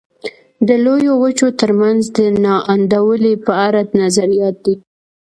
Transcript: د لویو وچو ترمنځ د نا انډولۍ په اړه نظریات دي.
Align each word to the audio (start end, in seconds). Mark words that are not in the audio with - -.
د 0.67 0.69
لویو 0.85 1.13
وچو 1.23 1.47
ترمنځ 1.59 2.01
د 2.17 2.19
نا 2.43 2.55
انډولۍ 2.73 3.35
په 3.45 3.51
اړه 3.65 3.81
نظریات 4.01 4.55
دي. 4.65 4.75